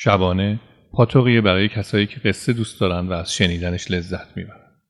شبانه 0.00 0.60
پاتوقیه 0.92 1.40
برای 1.40 1.68
کسایی 1.68 2.06
که 2.06 2.20
قصه 2.20 2.52
دوست 2.52 2.80
دارن 2.80 3.08
و 3.08 3.12
از 3.12 3.34
شنیدنش 3.34 3.90
لذت 3.90 4.36
می‌برن. 4.36 4.80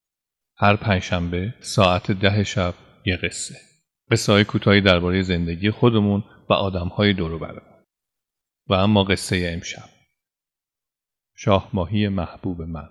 هر 0.57 0.77
پنجشنبه 0.77 1.55
ساعت 1.61 2.11
ده 2.11 2.45
شب 2.45 2.75
یه 3.07 3.17
قصه. 3.17 3.55
قصه 4.11 4.33
های 4.33 4.45
کوتاهی 4.45 4.81
درباره 4.81 5.23
زندگی 5.23 5.71
خودمون 5.71 6.25
و 6.51 6.53
آدم 6.53 6.89
های 6.89 7.13
دورو 7.13 7.39
برمون. 7.39 7.85
و 8.67 8.75
اما 8.75 9.05
قصه 9.05 9.51
امشب. 9.55 9.89
شاه 11.37 11.71
ماهی 11.73 12.09
محبوب 12.09 12.63
من. 12.63 12.89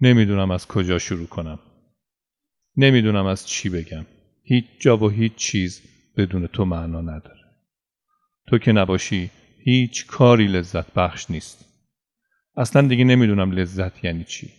نمی‌دونم 0.00 0.50
از 0.50 0.66
کجا 0.66 0.98
شروع 0.98 1.26
کنم. 1.26 1.58
نمی‌دونم 2.76 3.26
از 3.26 3.48
چی 3.48 3.68
بگم. 3.68 4.06
هیچ 4.44 4.64
جا 4.80 4.96
و 4.96 5.08
هیچ 5.08 5.34
چیز 5.34 5.82
بدون 6.16 6.46
تو 6.46 6.64
معنا 6.64 7.00
نداره. 7.00 7.44
تو 8.48 8.58
که 8.58 8.72
نباشی 8.72 9.30
هیچ 9.64 10.06
کاری 10.06 10.46
لذت 10.46 10.94
بخش 10.94 11.30
نیست. 11.30 11.64
اصلا 12.56 12.88
دیگه 12.88 13.04
نمی‌دونم 13.04 13.52
لذت 13.52 14.04
یعنی 14.04 14.24
چی. 14.24 14.50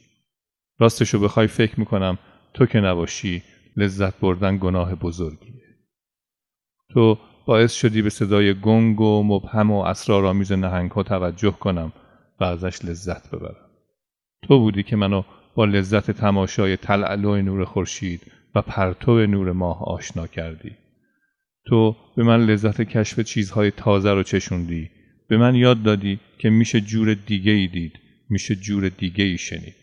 راستشو 0.79 1.19
بخوای 1.19 1.47
فکر 1.47 1.79
می‌کنم 1.79 2.17
تو 2.53 2.65
که 2.65 2.79
نباشی 2.79 3.43
لذت 3.77 4.19
بردن 4.19 4.57
گناه 4.57 4.95
بزرگیه. 4.95 5.61
تو 6.89 7.17
باعث 7.45 7.73
شدی 7.73 8.01
به 8.01 8.09
صدای 8.09 8.53
گنگ 8.53 9.01
و 9.01 9.23
مبهم 9.23 9.71
و 9.71 9.79
اسرارآمیز 9.79 10.51
نهنگ 10.51 10.91
ها 10.91 11.03
توجه 11.03 11.51
کنم 11.51 11.93
و 12.39 12.43
ازش 12.43 12.85
لذت 12.85 13.29
ببرم. 13.29 13.69
تو 14.43 14.59
بودی 14.59 14.83
که 14.83 14.95
منو 14.95 15.23
با 15.55 15.65
لذت 15.65 16.11
تماشای 16.11 16.77
تلالو 16.77 17.41
نور 17.41 17.65
خورشید 17.65 18.31
و 18.55 18.61
پرتو 18.61 19.25
نور 19.25 19.51
ماه 19.51 19.83
آشنا 19.83 20.27
کردی. 20.27 20.71
تو 21.65 21.95
به 22.15 22.23
من 22.23 22.45
لذت 22.45 22.81
کشف 22.81 23.19
چیزهای 23.19 23.71
تازه 23.71 24.13
رو 24.13 24.23
چشوندی. 24.23 24.89
به 25.27 25.37
من 25.37 25.55
یاد 25.55 25.83
دادی 25.83 26.19
که 26.37 26.49
میشه 26.49 26.81
جور 26.81 27.13
دیگه 27.13 27.51
ای 27.51 27.67
دید 27.67 27.99
میشه 28.29 28.55
جور 28.55 28.89
دیگه 28.89 29.23
ای 29.23 29.37
شنید. 29.37 29.75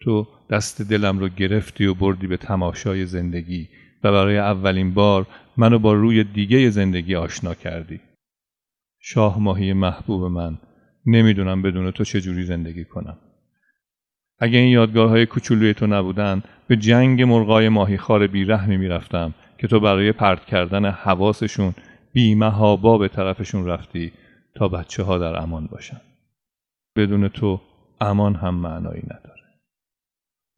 تو 0.00 0.28
دست 0.50 0.82
دلم 0.82 1.18
رو 1.18 1.28
گرفتی 1.28 1.86
و 1.86 1.94
بردی 1.94 2.26
به 2.26 2.36
تماشای 2.36 3.06
زندگی 3.06 3.68
و 4.04 4.12
برای 4.12 4.38
اولین 4.38 4.94
بار 4.94 5.26
منو 5.56 5.78
با 5.78 5.92
روی 5.92 6.24
دیگه 6.24 6.70
زندگی 6.70 7.14
آشنا 7.14 7.54
کردی. 7.54 8.00
شاه 9.00 9.38
ماهی 9.40 9.72
محبوب 9.72 10.22
من 10.24 10.58
نمی‌دونم 11.06 11.62
بدون 11.62 11.90
تو 11.90 12.04
چجوری 12.04 12.42
زندگی 12.42 12.84
کنم. 12.84 13.18
اگه 14.38 14.58
این 14.58 14.68
یادگارهای 14.68 15.26
کوچولوی 15.26 15.74
تو 15.74 15.86
نبودن 15.86 16.42
به 16.68 16.76
جنگ 16.76 17.22
مرغای 17.22 17.68
ماهیخوار 17.68 18.26
بیرحمی 18.26 18.76
می‌رفتم. 18.76 19.34
که 19.62 19.68
تو 19.68 19.80
برای 19.80 20.12
پرت 20.12 20.44
کردن 20.44 20.90
حواسشون 20.90 21.74
بیمهابا 22.12 22.98
به 22.98 23.08
طرفشون 23.08 23.66
رفتی 23.66 24.12
تا 24.54 24.68
بچه 24.68 25.02
ها 25.02 25.18
در 25.18 25.42
امان 25.42 25.66
باشن. 25.66 26.00
بدون 26.96 27.28
تو 27.28 27.60
امان 28.00 28.34
هم 28.34 28.54
معنایی 28.54 29.02
نداره. 29.02 29.42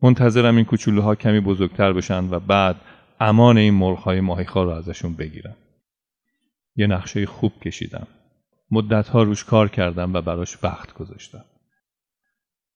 منتظرم 0.02 0.56
این 0.56 0.64
کوچولوها 0.64 1.14
کمی 1.14 1.40
بزرگتر 1.40 1.92
بشن 1.92 2.30
و 2.30 2.40
بعد 2.40 2.76
امان 3.20 3.58
این 3.58 3.74
مرغهای 3.74 4.20
ماهیخوار 4.20 4.66
رو 4.66 4.72
ازشون 4.72 5.14
بگیرم. 5.14 5.56
یه 6.76 6.86
نقشه 6.86 7.26
خوب 7.26 7.52
کشیدم. 7.60 8.06
مدتها 8.70 9.22
روش 9.22 9.44
کار 9.44 9.68
کردم 9.68 10.14
و 10.14 10.20
براش 10.20 10.64
وقت 10.64 10.92
گذاشتم. 10.94 11.44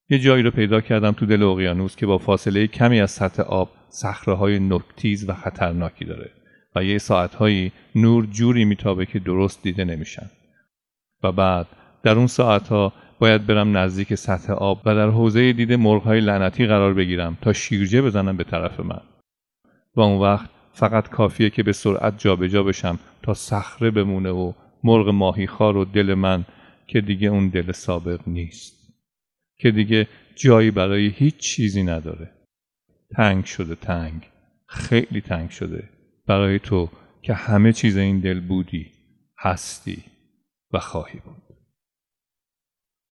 یه 0.09 0.19
جایی 0.19 0.43
رو 0.43 0.51
پیدا 0.51 0.81
کردم 0.81 1.11
تو 1.11 1.25
دل 1.25 1.43
اقیانوس 1.43 1.95
که 1.95 2.05
با 2.05 2.17
فاصله 2.17 2.67
کمی 2.67 3.01
از 3.01 3.11
سطح 3.11 3.43
آب 3.43 3.78
صخره 3.89 4.59
نکتیز 4.59 5.29
و 5.29 5.33
خطرناکی 5.33 6.05
داره 6.05 6.31
و 6.75 6.83
یه 6.83 6.97
ساعتهایی 6.97 7.71
نور 7.95 8.25
جوری 8.25 8.65
میتابه 8.65 9.05
که 9.05 9.19
درست 9.19 9.63
دیده 9.63 9.85
نمیشن. 9.85 10.29
و 11.23 11.31
بعد 11.31 11.67
در 12.03 12.15
اون 12.15 12.27
ساعتها 12.27 12.93
باید 13.19 13.45
برم 13.45 13.77
نزدیک 13.77 14.15
سطح 14.15 14.53
آب 14.53 14.81
و 14.85 14.95
در 14.95 15.09
حوزه 15.09 15.53
دید 15.53 15.73
مرغهای 15.73 16.19
لعنتی 16.19 16.67
قرار 16.67 16.93
بگیرم 16.93 17.37
تا 17.41 17.53
شیرجه 17.53 18.01
بزنم 18.01 18.37
به 18.37 18.43
طرف 18.43 18.79
من. 18.79 19.01
و 19.95 20.01
اون 20.01 20.21
وقت 20.21 20.49
فقط 20.73 21.09
کافیه 21.09 21.49
که 21.49 21.63
به 21.63 21.73
سرعت 21.73 22.19
جابجا 22.19 22.47
جا 22.47 22.63
بشم 22.63 22.99
تا 23.21 23.33
صخره 23.33 23.91
بمونه 23.91 24.29
و 24.29 24.53
مرغ 24.83 25.09
ماهیخوار 25.09 25.77
و 25.77 25.85
دل 25.85 26.13
من 26.13 26.45
که 26.87 27.01
دیگه 27.01 27.27
اون 27.27 27.49
دل 27.49 27.71
سابق 27.71 28.19
نیست. 28.27 28.79
که 29.57 29.71
دیگه 29.71 30.07
جایی 30.35 30.71
برای 30.71 31.07
هیچ 31.07 31.37
چیزی 31.37 31.83
نداره. 31.83 32.38
تنگ 33.15 33.45
شده 33.45 33.75
تنگ. 33.75 34.29
خیلی 34.65 35.21
تنگ 35.21 35.49
شده. 35.49 35.89
برای 36.27 36.59
تو 36.59 36.89
که 37.21 37.33
همه 37.33 37.73
چیز 37.73 37.97
این 37.97 38.19
دل 38.19 38.39
بودی 38.39 38.91
هستی 39.37 40.03
و 40.73 40.79
خواهی 40.79 41.19
بود. 41.19 41.48